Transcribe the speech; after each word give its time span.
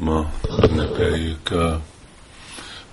Ma 0.00 0.30
ünnepeljük 0.70 1.50
a 1.50 1.80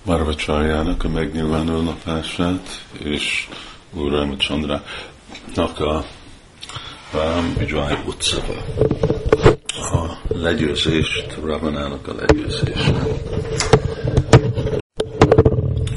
Marvacsarjának 0.02 1.04
a 1.04 1.08
megnyilvánuló 1.08 1.80
napását, 1.80 2.84
és 2.98 3.48
Úr 3.92 4.36
Csandrának 4.36 5.80
a 5.80 6.04
Vijay 7.58 7.96
utcaba. 8.06 8.54
A 9.76 10.18
legyőzést, 10.28 11.36
Ravanának 11.42 12.08
a 12.08 12.14
legyőzésre. 12.14 13.02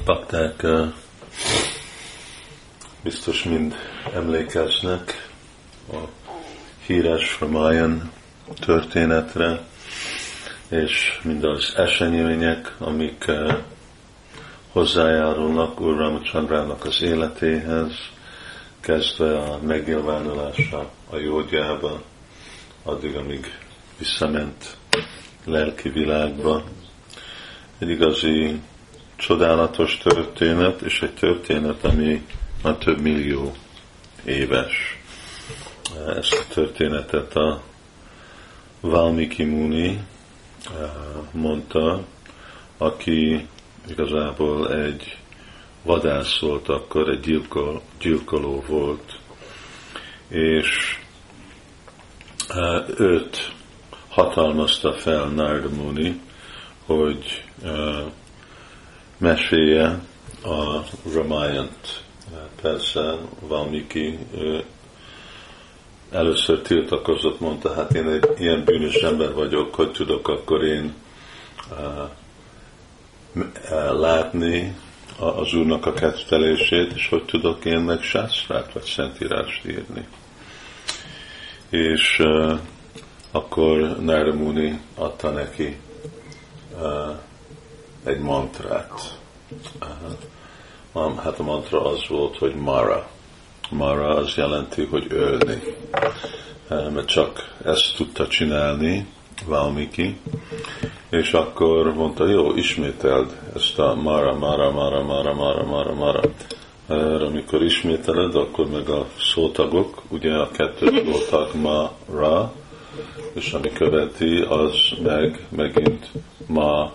Pakták 0.05 0.65
biztos 3.03 3.43
mind 3.43 3.75
emlékeznek 4.13 5.29
a 5.91 5.97
híres 6.85 7.39
Ramayan 7.39 8.11
történetre, 8.59 9.67
és 10.69 11.19
mindaz 11.23 11.73
események, 11.75 12.75
amik 12.77 13.23
eh, 13.27 13.57
hozzájárulnak 14.71 15.81
Úr 15.81 16.21
Csandrának 16.21 16.85
az 16.85 17.01
életéhez, 17.01 17.91
kezdve 18.79 19.37
a 19.37 19.59
megnyilvánulása 19.61 20.89
a 21.09 21.17
jógyába, 21.17 22.01
addig, 22.83 23.15
amíg 23.15 23.57
visszament 23.97 24.77
lelki 25.45 25.89
világba. 25.89 26.63
Egy 27.77 27.89
igazi 27.89 28.59
csodálatos 29.15 29.97
történet, 29.97 30.81
és 30.81 31.01
egy 31.01 31.13
történet, 31.13 31.83
ami 31.83 32.25
már 32.63 32.75
több 32.75 32.99
millió 32.99 33.55
éves. 34.25 34.99
Ezt 36.15 36.33
a 36.33 36.53
történetet 36.53 37.35
a 37.35 37.61
Valmiki 38.79 39.43
Muni 39.43 39.99
mondta, 41.31 42.03
aki 42.77 43.47
igazából 43.87 44.73
egy 44.73 45.17
vadász 45.83 46.39
volt 46.39 46.69
akkor, 46.69 47.09
egy 47.09 47.19
gyilkol, 47.19 47.81
gyilkoló 47.99 48.63
volt, 48.67 49.19
és 50.27 50.99
őt 52.97 53.53
hatalmazta 54.09 54.93
fel 54.93 55.25
Narda 55.25 55.69
hogy 56.85 57.43
mesélje 59.17 59.99
a 60.43 60.79
Ramayant. 61.13 62.03
Persze 62.61 63.15
Valmiki 63.39 64.19
először 66.11 66.61
tiltakozott, 66.61 67.39
mondta, 67.39 67.73
hát 67.73 67.93
én 67.93 68.07
egy 68.07 68.29
ilyen 68.37 68.63
bűnös 68.63 68.95
ember 68.95 69.33
vagyok, 69.33 69.75
hogy 69.75 69.91
tudok 69.91 70.27
akkor 70.27 70.63
én 70.63 70.93
uh, 71.71 72.09
látni 73.99 74.75
az 75.19 75.53
Úrnak 75.53 75.85
a 75.85 75.93
kettelését, 75.93 76.91
és 76.93 77.09
hogy 77.09 77.25
tudok 77.25 77.65
én 77.65 77.79
meg 77.79 78.01
sászrát 78.01 78.73
vagy 78.73 78.83
szentírást 78.83 79.65
írni. 79.65 80.07
És 81.69 82.19
uh, 82.19 82.59
akkor 83.31 83.99
Narada 83.99 84.37
Muni 84.37 84.79
adta 84.95 85.29
neki 85.29 85.77
uh, 86.81 87.17
egy 88.03 88.19
mantrát. 88.19 89.17
Uh, 90.93 91.17
hát 91.17 91.39
a 91.39 91.43
mantra 91.43 91.85
az 91.85 92.07
volt, 92.07 92.37
hogy 92.37 92.55
Mara 92.55 93.09
Mara 93.69 94.15
az 94.15 94.33
jelenti, 94.35 94.85
hogy 94.85 95.05
ölni. 95.09 95.61
Mert 96.69 97.07
csak 97.07 97.55
ezt 97.65 97.95
tudta 97.95 98.27
csinálni 98.27 99.07
Valmiki, 99.45 100.17
és 101.09 101.33
akkor 101.33 101.93
mondta, 101.93 102.27
jó, 102.27 102.55
ismételd 102.55 103.37
ezt 103.55 103.79
a 103.79 103.95
Mara, 103.95 104.35
Mara, 104.37 104.71
Mara, 104.71 105.03
Mara, 105.03 105.33
Mara, 105.33 105.63
Mara, 105.63 105.93
Mara. 105.93 106.21
Mert 106.87 107.21
amikor 107.21 107.63
ismételed, 107.63 108.35
akkor 108.35 108.69
meg 108.69 108.89
a 108.89 109.05
szótagok, 109.19 110.01
ugye 110.07 110.33
a 110.33 110.51
kettő 110.51 111.03
szótag 111.05 111.55
ma, 111.55 111.91
és 113.33 113.53
ami 113.53 113.69
követi, 113.73 114.41
az 114.41 114.73
meg 115.03 115.47
megint 115.49 116.11
ma, 116.47 116.91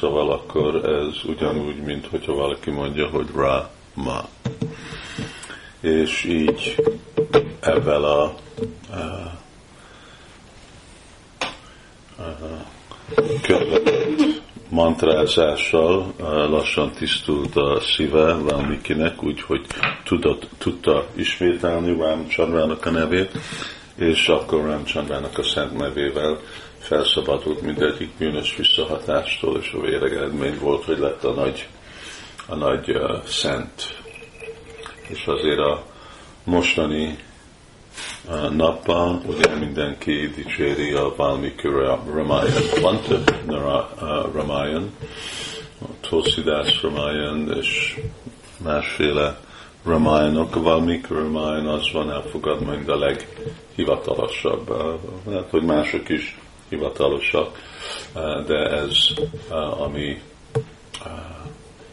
szóval 0.00 0.30
akkor 0.30 0.74
ez 0.74 1.14
ugyanúgy, 1.26 1.82
mint 1.82 2.06
hogyha 2.06 2.34
valaki 2.34 2.70
mondja, 2.70 3.08
hogy 3.08 3.26
ra, 3.34 3.70
ma 3.94 4.28
és 5.80 6.24
így 6.24 6.74
ebben 7.60 8.02
a, 8.02 8.22
a, 8.22 8.34
a 12.16 12.36
követett 13.42 14.42
mantrázással 14.68 16.14
lassan 16.48 16.92
tisztult 16.92 17.56
a 17.56 17.80
szíve 17.80 18.34
Valmikinek, 18.34 19.22
úgyhogy 19.22 19.66
tudott, 20.04 20.48
tudta 20.58 21.06
ismételni 21.14 21.96
Rámcsandrának 21.98 22.86
a 22.86 22.90
nevét, 22.90 23.30
és 23.96 24.28
akkor 24.28 24.64
Rámcsandrának 24.64 25.38
a 25.38 25.42
szent 25.42 25.78
nevével 25.78 26.38
felszabadult 26.78 27.60
mindegyik 27.60 28.10
bűnös 28.18 28.56
visszahatástól, 28.56 29.58
és 29.58 29.72
a 29.72 29.80
véregedmény 29.80 30.58
volt, 30.60 30.84
hogy 30.84 30.98
lett 30.98 31.24
a 31.24 31.32
nagy, 31.32 31.68
a 32.46 32.54
nagy 32.54 32.90
uh, 32.90 33.24
szent 33.24 33.98
és 35.12 35.26
azért 35.26 35.58
a 35.58 35.84
mostani 36.44 37.18
nappal 38.50 39.20
ugye 39.26 39.54
mindenki 39.54 40.30
dicséri 40.36 40.92
a 40.92 41.14
Valmiki 41.16 41.68
Ramayan. 42.12 42.62
Van 42.80 43.00
több 43.00 43.30
Ramayan, 44.32 44.96
Tulsidas 46.00 46.82
Ramayan 46.82 47.52
és 47.60 48.00
másféle 48.56 49.40
Ramayanok. 49.84 50.56
A 50.56 50.62
Valmiki 50.62 51.12
Ramayan 51.14 51.66
az 51.66 51.90
van 51.92 52.10
elfogadva, 52.10 52.70
mint 52.70 52.88
a 52.88 52.98
leghivatalosabb. 52.98 54.74
Lehet, 55.26 55.50
hogy 55.50 55.62
mások 55.62 56.08
is 56.08 56.38
hivatalosak, 56.68 57.58
de 58.46 58.70
ez 58.70 58.96
ami 59.78 60.22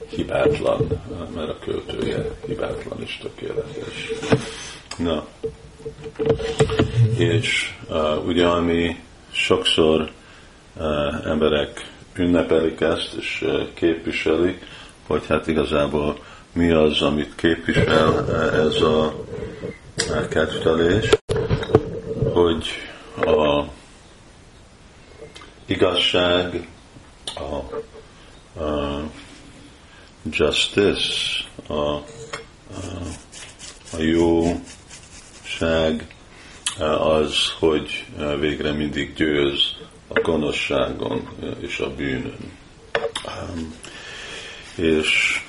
hibátlan, 0.09 0.87
mert 1.35 1.49
a 1.49 1.57
költője 1.59 2.29
hibátlan 2.45 3.01
és 3.01 3.17
tökéletes. 3.21 4.09
Na, 4.97 5.25
és 7.17 7.75
uh, 7.89 8.25
ugye 8.25 8.45
ami 8.45 8.95
sokszor 9.31 10.11
uh, 10.75 11.25
emberek 11.25 11.91
ünnepelik 12.15 12.81
ezt, 12.81 13.13
és 13.13 13.41
uh, 13.45 13.73
képviselik, 13.73 14.65
hogy 15.07 15.25
hát 15.27 15.47
igazából 15.47 16.19
mi 16.53 16.71
az, 16.71 17.01
amit 17.01 17.35
képvisel 17.35 18.09
uh, 18.09 18.65
ez 18.65 18.81
a, 18.81 19.05
a 19.97 20.27
kedvtelés, 20.29 21.09
hogy 22.33 22.67
a 23.15 23.63
igazság, 25.65 26.67
a, 27.35 27.55
a 28.63 29.01
justice, 30.31 31.43
a, 31.67 31.73
a, 31.73 32.03
a 33.91 34.01
jóság 34.01 34.55
az, 36.99 37.51
hogy 37.59 38.05
végre 38.39 38.71
mindig 38.71 39.13
győz 39.13 39.75
a 40.07 40.19
gonoszságon 40.19 41.29
és 41.59 41.79
a 41.79 41.95
bűnön. 41.95 42.51
És 44.75 45.41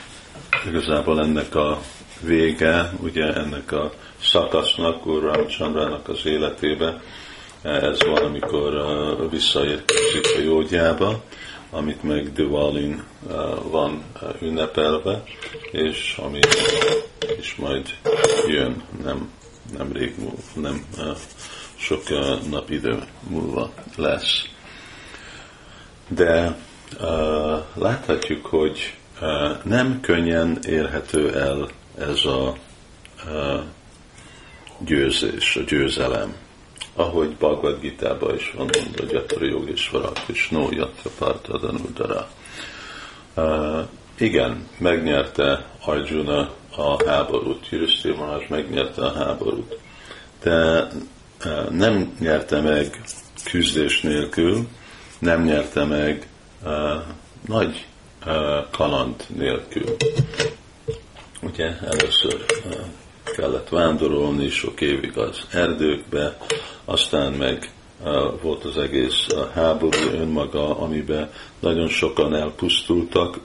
igazából 0.67 1.21
ennek 1.21 1.55
a 1.55 1.81
vége, 2.21 2.93
ugye 3.03 3.35
ennek 3.35 3.73
a 3.73 3.93
szakasznak, 4.23 5.07
Úr 5.07 5.23
Ramchandrának 5.23 6.09
az 6.09 6.21
életébe, 6.25 7.03
ez 7.63 8.03
van, 8.03 8.25
amikor 8.25 8.73
visszaérkezik 9.31 10.27
a 10.37 10.41
jógyába, 10.41 11.23
amit 11.71 12.03
meg 12.03 12.33
Diwalin 12.33 13.03
uh, 13.23 13.33
van 13.71 14.05
uh, 14.23 14.43
ünnepelve, 14.43 15.23
és 15.71 16.19
ami 16.23 16.41
is 17.39 17.55
majd 17.55 17.89
jön, 18.47 18.83
nem, 19.03 19.31
nem 19.77 19.93
rég 19.93 20.15
múlva, 20.19 20.41
nem 20.55 20.87
sok 21.77 22.03
nap 22.51 22.71
idő 22.71 22.99
múlva 23.29 23.73
lesz. 23.97 24.49
De 26.09 26.57
láthatjuk, 27.75 28.47
hogy 28.47 28.95
nem 29.63 30.01
könnyen 30.01 30.59
érhető 30.67 31.35
el 31.35 31.69
ez 31.99 32.25
a 32.25 32.57
győzés, 34.79 35.57
a 35.57 35.61
győzelem 35.61 36.35
ahogy 36.99 37.37
Bhagavad 37.37 37.81
Gita-ban 37.81 38.35
is 38.35 38.53
van 38.57 38.71
mondva, 38.75 39.03
hogy 39.03 39.13
Yatra 39.13 39.47
Yogeshvara 39.47 40.13
Krishna 40.13 40.67
Yatra 40.71 41.11
Parthadanudara. 41.19 42.31
Uh, 43.37 43.81
igen, 44.19 44.69
megnyerte 44.79 45.65
Arjuna 45.85 46.51
a 46.77 47.09
háborút, 47.09 47.69
Yudhishthira 47.71 48.17
Maharaj 48.17 48.47
megnyerte 48.49 49.05
a 49.05 49.13
háborút, 49.13 49.79
de 50.43 50.89
uh, 51.45 51.71
nem 51.71 52.17
nyerte 52.19 52.61
meg 52.61 53.01
küzdés 53.45 54.01
nélkül, 54.01 54.69
nem 55.19 55.45
nyerte 55.45 55.85
meg 55.85 56.29
nagy 57.47 57.87
kaland 58.71 59.25
nélkül. 59.37 59.97
Ugye 61.43 61.79
először 61.81 62.45
kellett 63.37 63.69
vándorolni 63.69 64.49
sok 64.49 64.81
évig 64.81 65.19
az 65.19 65.47
erdőkbe, 65.51 66.39
aztán 66.85 67.33
meg 67.33 67.71
volt 68.43 68.65
az 68.65 68.79
egész 68.79 69.27
háború 69.55 69.99
önmaga, 70.13 70.79
amiben 70.79 71.31
nagyon 71.61 71.89
sokan 71.89 72.35
elpusztultak. 72.35 73.39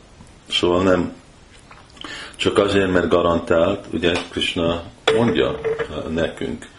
Szóval 0.49 0.83
nem 0.83 1.13
csak 2.35 2.57
azért, 2.57 2.91
mert 2.91 3.09
garantált, 3.09 3.85
ugye 3.91 4.11
Krishna 4.29 4.83
mondja 5.15 5.59
nekünk, 6.09 6.69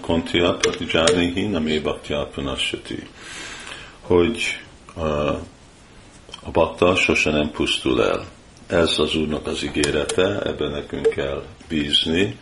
Kontya 0.00 0.56
Pratijanihi 0.56 1.46
Namé 1.46 1.78
Bhaktya 1.78 2.28
Punasati, 2.34 3.08
hogy 4.00 4.60
a 6.42 6.50
bakta 6.52 6.94
sose 6.94 7.30
nem 7.30 7.50
pusztul 7.50 8.02
el. 8.02 8.24
Ez 8.66 8.98
az 8.98 9.14
Úrnak 9.14 9.46
az 9.46 9.62
ígérete, 9.62 10.40
ebben 10.42 10.70
nekünk 10.70 11.08
kell 11.08 11.42
bízni, 11.68 12.38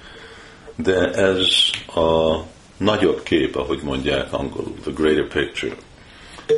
de 0.76 1.10
ez 1.10 1.46
a 1.94 2.36
nagyobb 2.76 3.22
kép, 3.22 3.56
ahogy 3.56 3.80
mondják 3.82 4.32
angolul, 4.32 4.74
the 4.82 4.90
greater 4.94 5.28
picture. 5.28 5.76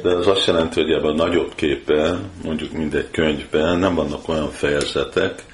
De 0.03 0.11
ez 0.11 0.27
azt 0.27 0.47
jelenti, 0.47 0.81
hogy 0.81 0.93
ebben 0.93 1.11
a 1.11 1.25
nagyobb 1.25 1.55
képben, 1.55 2.31
mondjuk 2.45 2.73
mindegy 2.73 3.11
könyvben 3.11 3.79
nem 3.79 3.95
vannak 3.95 4.29
olyan 4.29 4.51
fejezetek, 4.51 5.45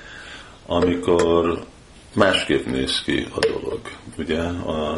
amikor 0.67 1.65
másképp 2.15 2.67
néz 2.67 3.03
ki 3.03 3.27
a 3.35 3.39
dolog. 3.39 3.81
Ugye, 4.19 4.41
a, 4.43 4.97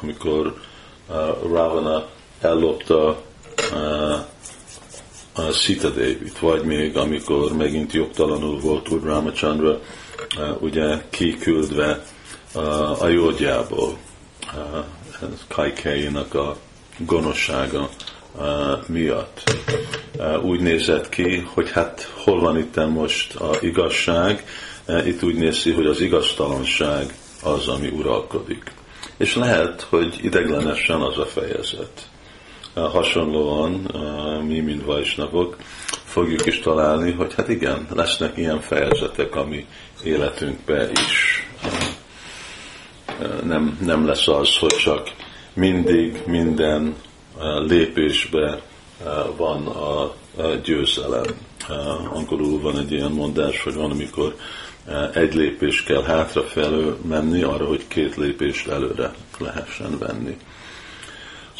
amikor 0.00 0.60
a 1.06 1.14
Ravana 1.48 2.08
ellopta 2.40 3.08
a, 3.08 3.16
a 5.36 5.50
Sita 5.50 5.88
David, 5.88 6.32
vagy 6.40 6.64
még 6.64 6.96
amikor 6.96 7.52
megint 7.52 7.92
jogtalanul 7.92 8.60
volt 8.60 8.88
Úr 8.88 9.02
Ramachandra, 9.02 9.80
ugye 10.60 11.02
kiküldve 11.10 12.04
a, 12.54 12.60
a 13.02 13.08
jódjából, 13.08 13.98
Kaikeinak 15.48 16.34
a 16.34 16.56
gonoszsága 16.98 17.88
miatt. 18.86 19.42
Úgy 20.42 20.60
nézett 20.60 21.08
ki, 21.08 21.46
hogy 21.54 21.70
hát 21.70 22.12
hol 22.24 22.40
van 22.40 22.58
itt 22.58 22.86
most 22.88 23.34
a 23.34 23.50
igazság, 23.60 24.44
itt 25.04 25.22
úgy 25.22 25.34
néz 25.34 25.62
ki, 25.62 25.72
hogy 25.72 25.86
az 25.86 26.00
igaztalanság 26.00 27.14
az, 27.42 27.68
ami 27.68 27.88
uralkodik. 27.88 28.72
És 29.16 29.34
lehet, 29.34 29.80
hogy 29.80 30.18
ideglenesen 30.22 31.00
az 31.00 31.18
a 31.18 31.26
fejezet. 31.26 32.08
Hasonlóan 32.84 33.90
mi, 34.46 34.60
mint 34.60 34.84
vajsnavok, 34.84 35.56
fogjuk 36.04 36.46
is 36.46 36.58
találni, 36.58 37.12
hogy 37.12 37.34
hát 37.34 37.48
igen, 37.48 37.86
lesznek 37.94 38.36
ilyen 38.36 38.60
fejezetek, 38.60 39.34
ami 39.34 39.66
életünkbe 40.04 40.90
is 40.92 41.46
nem, 43.44 43.78
nem 43.84 44.06
lesz 44.06 44.28
az, 44.28 44.56
hogy 44.58 44.76
csak 44.76 45.10
mindig 45.52 46.22
minden 46.26 46.94
lépésbe 47.66 48.62
van 49.36 49.66
a 49.66 50.14
győzelem. 50.64 51.24
Angolul 52.12 52.60
van 52.60 52.78
egy 52.78 52.92
ilyen 52.92 53.12
mondás, 53.12 53.62
hogy 53.62 53.74
van, 53.74 53.90
amikor 53.90 54.36
egy 55.12 55.34
lépés 55.34 55.82
kell 55.82 56.02
hátrafelé 56.02 56.92
menni, 57.08 57.42
arra, 57.42 57.66
hogy 57.66 57.88
két 57.88 58.16
lépést 58.16 58.68
előre 58.68 59.14
lehessen 59.38 59.98
venni. 59.98 60.36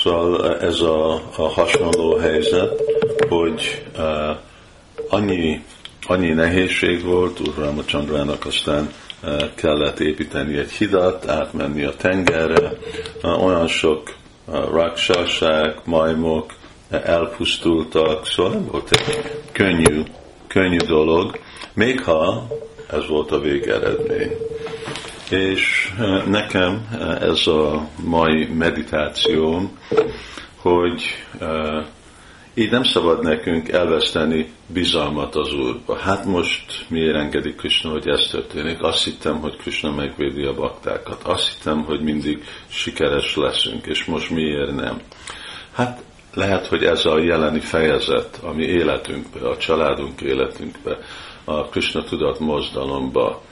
Szóval 0.06 0.58
ez 0.58 0.81
a, 0.81 1.14
a 1.37 1.49
hasonló 1.49 2.17
helyzet, 2.17 2.82
hogy 3.29 3.85
uh, 3.99 4.37
annyi, 5.08 5.64
annyi 6.06 6.32
nehézség 6.32 7.05
volt 7.05 7.41
Úr 7.41 7.55
Ramachandrának, 7.58 8.44
aztán 8.47 8.91
uh, 9.23 9.55
kellett 9.55 10.00
építeni 10.00 10.58
egy 10.58 10.70
hidat, 10.70 11.29
átmenni 11.29 11.85
a 11.85 11.97
tengerre, 11.97 12.73
uh, 13.23 13.44
olyan 13.44 13.67
sok 13.67 14.14
uh, 14.44 14.70
raksasság, 14.70 15.81
majmok 15.85 16.53
elpusztultak, 16.91 18.26
szóval 18.26 18.53
nem 18.53 18.67
volt 18.70 18.91
egy 18.91 19.32
könnyű, 19.53 20.03
könnyű 20.47 20.76
dolog, 20.76 21.38
még 21.75 22.03
ha 22.03 22.47
ez 22.91 23.06
volt 23.08 23.31
a 23.32 23.41
végeredmény. 23.41 24.37
És 25.31 25.93
eh, 25.99 26.25
nekem 26.26 26.88
eh, 26.93 27.20
ez 27.20 27.46
a 27.46 27.88
mai 28.05 28.44
meditációm, 28.44 29.78
hogy 30.56 31.02
uh, 31.40 31.87
így 32.55 32.70
nem 32.70 32.82
szabad 32.82 33.23
nekünk 33.23 33.69
elveszteni 33.69 34.52
bizalmat 34.67 35.34
az 35.34 35.52
Úrba. 35.52 35.96
Hát 35.96 36.25
most 36.25 36.87
miért 36.88 37.17
engedik 37.17 37.56
Krishna, 37.56 37.90
hogy 37.90 38.08
ez 38.08 38.26
történik? 38.31 38.82
Azt 38.82 39.05
hittem, 39.05 39.40
hogy 39.40 39.56
Krishna 39.56 39.90
megvédi 39.90 40.44
a 40.44 40.55
baktákat. 40.55 41.23
Azt 41.23 41.49
hittem, 41.49 41.84
hogy 41.84 42.00
mindig 42.00 42.44
sikeres 42.69 43.37
leszünk, 43.37 43.87
és 43.87 44.05
most 44.05 44.31
miért 44.31 44.75
nem? 44.75 45.00
Hát 45.72 46.02
lehet, 46.34 46.67
hogy 46.67 46.84
ez 46.84 47.05
a 47.05 47.19
jeleni 47.19 47.61
fejezet, 47.61 48.40
ami 48.43 48.64
életünkbe, 48.64 49.49
a 49.49 49.56
családunk 49.56 50.20
életünkbe, 50.20 50.99
a 51.44 51.64
Krishna 51.69 52.05
tudat 52.05 52.38
mozdalomba. 52.38 53.43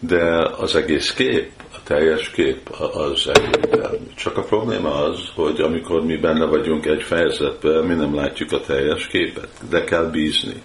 De 0.00 0.48
az 0.58 0.74
egész 0.74 1.12
kép, 1.12 1.50
a 1.72 1.82
teljes 1.84 2.30
kép 2.30 2.68
az 2.92 3.30
egyértelmű. 3.32 4.06
Csak 4.14 4.36
a 4.36 4.42
probléma 4.42 4.94
az, 4.94 5.20
hogy 5.34 5.60
amikor 5.60 6.04
mi 6.04 6.16
benne 6.16 6.44
vagyunk 6.44 6.86
egy 6.86 7.02
fejezetben, 7.02 7.84
mi 7.84 7.94
nem 7.94 8.14
látjuk 8.14 8.52
a 8.52 8.60
teljes 8.60 9.06
képet, 9.06 9.48
de 9.68 9.84
kell 9.84 10.04
bízni. 10.04 10.62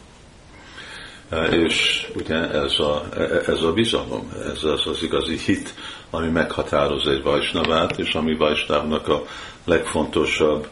És 1.51 2.07
ugye 2.15 2.49
ez 2.49 2.79
a, 2.79 3.03
ez 3.47 3.61
a 3.61 3.73
bizalom, 3.73 4.31
ez 4.53 4.63
az, 4.63 4.87
az 4.87 5.03
igazi 5.03 5.37
hit, 5.37 5.73
ami 6.09 6.27
meghatároz 6.27 7.07
egy 7.07 7.21
vajsnavát, 7.21 7.99
és 7.99 8.13
ami 8.13 8.35
vajsnávnak 8.35 9.07
a 9.07 9.23
legfontosabb 9.65 10.67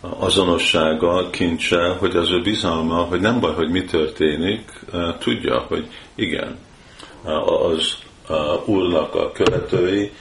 azonossága, 0.00 1.30
kincse, 1.30 1.96
hogy 1.98 2.16
az 2.16 2.30
ő 2.30 2.40
bizalma, 2.40 2.96
hogy 2.96 3.20
nem 3.20 3.40
baj, 3.40 3.54
hogy 3.54 3.70
mi 3.70 3.84
történik, 3.84 4.70
tudja, 5.18 5.58
hogy 5.68 5.88
igen, 6.14 6.58
az 7.24 7.96
úrnak 8.64 9.14
a 9.14 9.32
követői 9.32 10.12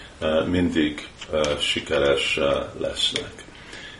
mindig 0.45 1.07
sikeres 1.59 2.39
lesznek. 2.79 3.31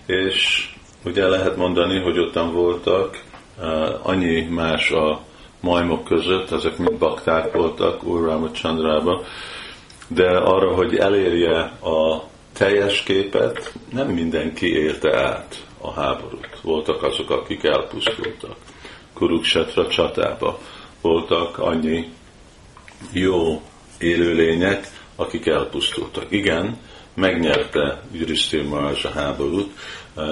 És 0.06 0.70
ugye 1.06 1.28
lehet 1.28 1.56
mondani, 1.56 2.00
hogy 2.00 2.20
ottan 2.20 2.54
voltak 2.54 3.24
annyi 4.02 4.42
más 4.42 4.92
a 4.92 5.22
majmok 5.60 6.04
között, 6.04 6.52
ezek 6.52 6.78
mind 6.78 6.98
bakták 6.98 7.54
voltak 7.54 8.04
Úr 8.04 8.52
Chandrába, 8.52 9.24
de 10.08 10.38
arra, 10.38 10.74
hogy 10.74 10.96
elérje 10.96 11.60
a 11.82 12.24
teljes 12.54 13.04
képet, 13.04 13.74
nem 13.94 14.08
mindenki 14.08 14.74
élte 14.74 15.18
át 15.18 15.66
a 15.82 15.92
háborút. 15.92 16.60
Voltak 16.62 17.04
azok, 17.04 17.30
akik 17.30 17.64
elpusztultak. 17.64 18.56
Kuruksetra 19.14 19.88
csatába 19.88 20.60
voltak 21.02 21.58
annyi 21.58 22.08
jó 23.12 23.62
élőlények, 23.98 24.88
akik 25.16 25.46
elpusztultak. 25.46 26.26
Igen, 26.30 26.78
megnyerte 27.14 28.02
Yudhiszthir 28.12 28.64
Maharaj 28.64 29.00
a 29.04 29.10
háborút, 29.10 29.72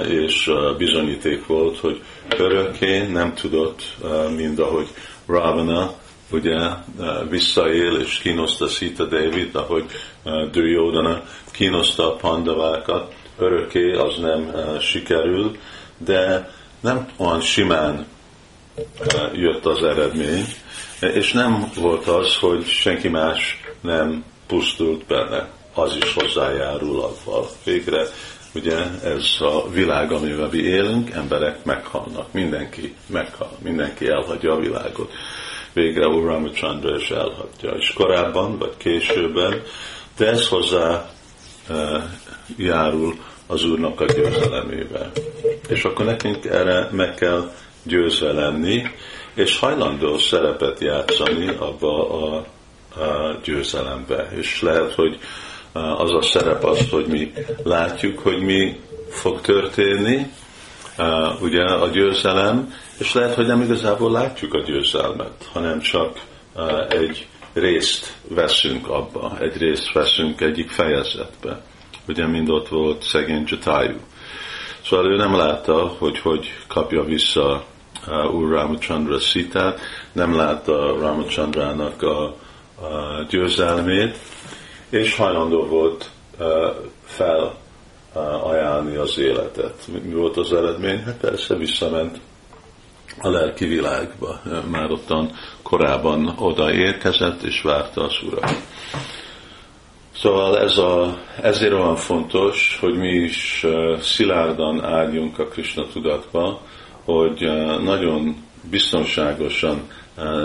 és 0.08 0.52
bizonyíték 0.78 1.46
volt, 1.46 1.80
hogy 1.80 2.02
örökké 2.38 3.08
nem 3.08 3.34
tudott, 3.34 3.84
mind 4.36 4.60
ahogy 4.60 4.88
Ravana 5.26 5.94
ugye 6.32 6.58
visszaél 7.30 8.00
és 8.00 8.18
kínoszta 8.18 8.68
Sita 8.68 9.06
David, 9.06 9.56
ahogy 9.56 9.86
Duryodhana 10.52 11.24
kínoszta 11.52 12.14
a 12.14 12.16
pandavákat, 12.16 13.14
örökké 13.38 13.92
az 13.92 14.18
nem 14.18 14.52
sikerül, 14.80 15.58
de 15.98 16.52
nem 16.80 17.08
olyan 17.18 17.42
simán 17.42 18.06
jött 19.34 19.66
az 19.66 19.84
eredmény, 19.84 20.46
és 21.00 21.32
nem 21.32 21.72
volt 21.76 22.08
az, 22.08 22.36
hogy 22.36 22.66
senki 22.66 23.08
más 23.08 23.62
nem 23.82 24.24
pusztult 24.48 25.06
benne, 25.06 25.50
az 25.74 25.98
is 26.02 26.14
hozzájárul 26.14 27.00
avval. 27.00 27.50
Végre 27.64 28.06
ugye 28.54 28.76
ez 29.04 29.26
a 29.40 29.70
világ, 29.70 30.12
amivel 30.12 30.50
mi 30.52 30.58
élünk, 30.58 31.10
emberek 31.10 31.64
meghalnak, 31.64 32.34
mindenki 32.34 32.96
meghal, 33.08 33.52
mindenki 33.64 34.08
elhagyja 34.08 34.54
a 34.54 34.60
világot. 34.60 35.12
Végre 35.74 36.08
Úr 36.08 36.24
Ramachandra 36.24 36.96
is 36.96 37.10
elhagyja. 37.10 37.72
És 37.72 37.94
korábban, 37.94 38.58
vagy 38.58 38.78
későbben, 38.78 39.62
de 40.18 40.28
ez 40.28 40.48
hozzá 40.48 41.10
járul 42.58 43.16
az 43.48 43.64
Úrnak 43.64 44.02
a 44.02 44.06
győzelemével. 44.06 45.12
És 45.70 45.84
akkor 45.84 46.06
nekünk 46.06 46.46
erre 46.46 46.90
meg 46.92 47.14
kell 47.14 47.52
győzve 47.84 48.32
lenni, 48.32 48.84
és 49.38 49.60
hajlandó 49.60 50.18
szerepet 50.18 50.80
játszani 50.80 51.48
abba 51.48 52.10
a, 52.10 52.46
a 53.02 53.40
győzelembe. 53.44 54.30
És 54.36 54.62
lehet, 54.62 54.94
hogy 54.94 55.20
az 55.74 56.14
a 56.14 56.22
szerep 56.22 56.64
az, 56.64 56.90
hogy 56.90 57.06
mi 57.06 57.34
látjuk, 57.64 58.20
hogy 58.20 58.42
mi 58.42 58.80
fog 59.10 59.42
történni, 59.42 60.32
ugye 61.42 61.64
a 61.64 61.88
győzelem, 61.88 62.74
és 62.98 63.14
lehet, 63.14 63.36
hogy 63.36 63.46
nem 63.46 63.62
igazából 63.62 64.12
látjuk 64.12 64.54
a 64.54 64.62
győzelmet, 64.62 65.50
hanem 65.54 65.80
csak 65.80 66.22
egy 66.90 67.28
részt 67.54 68.14
veszünk 68.28 68.90
abba, 68.90 69.38
egy 69.40 69.58
részt 69.58 69.92
veszünk 69.92 70.42
egyik 70.42 70.70
fejezetbe. 70.70 71.62
Ugye 72.08 72.28
mind 72.28 72.50
ott 72.50 72.68
volt 72.68 73.04
szegény 73.04 73.44
Jatayu. 73.48 73.98
Szóval 74.86 75.12
ő 75.12 75.16
nem 75.16 75.36
látta, 75.36 75.88
hogy 75.98 76.20
hogy 76.20 76.54
kapja 76.68 77.04
vissza 77.04 77.64
Úr 78.32 78.50
Ramachandra 78.50 79.20
szitát, 79.20 79.80
nem 80.12 80.36
látta 80.36 81.00
Ramachandrának 81.00 82.02
a, 82.02 82.24
a 82.86 83.24
győzelmét, 83.30 84.18
és 84.90 85.16
hajlandó 85.16 85.66
volt 85.66 86.10
uh, 86.40 86.48
fel 87.04 87.56
ajánlni 88.44 88.96
az 88.96 89.18
életet. 89.18 89.88
Mi 90.04 90.14
volt 90.14 90.38
az 90.38 90.54
eredmény? 90.54 91.04
Hát 91.04 91.18
persze 91.18 91.56
visszament 91.56 92.20
a 93.22 93.30
lelki 93.30 93.66
világba. 93.66 94.40
Már 94.72 94.92
ottan 94.92 95.32
korábban 95.62 96.34
oda 96.38 96.74
érkezett, 96.74 97.42
és 97.42 97.62
várta 97.62 98.04
az 98.04 98.16
urat. 98.24 98.56
Szóval 100.16 100.60
ez 100.60 100.78
a, 100.78 101.18
ezért 101.42 101.74
olyan 101.74 101.96
fontos, 101.96 102.78
hogy 102.82 102.98
mi 102.98 103.14
is 103.14 103.66
szilárdan 104.02 104.84
álljunk 104.84 105.40
a 105.40 105.48
Krishna 105.48 105.88
tudatba, 105.88 106.62
hogy 107.08 107.40
nagyon 107.84 108.36
biztonságosan 108.70 109.88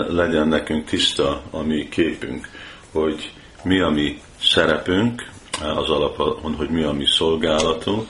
legyen 0.09 0.47
nekünk 0.47 0.85
tiszta 0.85 1.41
a 1.51 1.61
mi 1.61 1.89
képünk, 1.89 2.49
hogy 2.91 3.31
mi 3.63 3.79
a 3.79 3.89
mi 3.89 4.19
szerepünk, 4.41 5.31
az 5.75 5.89
alapon, 5.89 6.55
hogy 6.55 6.69
mi 6.69 6.83
a 6.83 6.91
mi 6.91 7.05
szolgálatunk, 7.05 8.07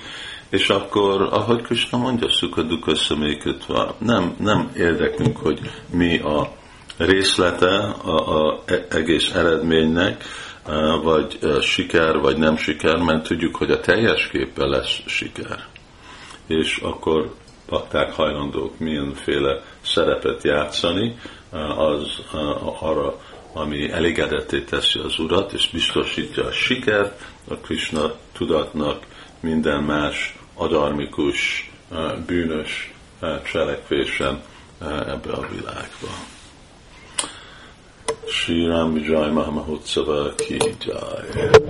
és 0.50 0.70
akkor, 0.70 1.22
ahogy 1.22 1.62
Krishna 1.62 1.98
mondja, 1.98 2.32
szukaduka 2.32 2.96
személykötve, 2.96 3.94
nem, 3.98 4.36
nem 4.40 4.72
érdekünk, 4.76 5.38
hogy 5.38 5.60
mi 5.90 6.18
a 6.18 6.52
részlete 6.98 7.78
a, 8.04 8.48
a 8.48 8.64
e, 8.66 8.86
egész 8.90 9.32
eredménynek, 9.34 10.24
vagy 11.04 11.40
siker, 11.62 12.20
vagy 12.20 12.38
nem 12.38 12.58
siker, 12.58 12.98
mert 12.98 13.28
tudjuk, 13.28 13.56
hogy 13.56 13.72
a 13.72 13.80
teljes 13.80 14.28
képpel 14.28 14.68
lesz 14.68 15.00
siker. 15.06 15.66
És 16.48 16.78
akkor 16.78 17.34
pakták 17.74 18.12
hajlandók 18.12 18.80
milyenféle 18.80 19.62
szerepet 19.82 20.44
játszani, 20.44 21.16
az 21.78 22.22
arra, 22.80 23.20
ami 23.54 23.92
elégedetté 23.92 24.62
teszi 24.62 25.00
az 25.00 25.20
Urat, 25.20 25.54
és 25.54 25.70
biztosítja 25.70 26.46
a 26.46 26.52
sikert 26.52 27.22
a 27.50 27.56
Krishna 27.56 28.14
tudatnak 28.32 29.06
minden 29.40 29.84
más 29.84 30.38
adarmikus, 30.54 31.72
bűnös 32.26 32.94
cselekvésen 33.52 34.42
ebbe 34.82 35.32
a 35.32 35.48
világba. 35.50 36.08
Sri 38.28 38.66
Ram 38.66 38.94
Vijay 38.94 39.32
Mahamahotsava 39.32 40.36
ki 40.36 40.58
jai. 40.86 41.62